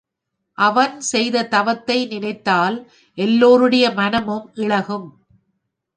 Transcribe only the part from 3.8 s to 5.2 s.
மனமும் இளகும்.